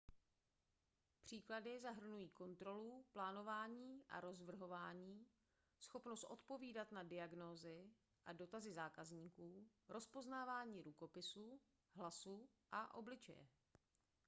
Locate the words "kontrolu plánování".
2.29-4.03